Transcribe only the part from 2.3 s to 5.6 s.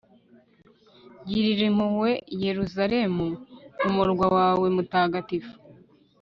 yeruzalemu, umurwa wawe mutagatifu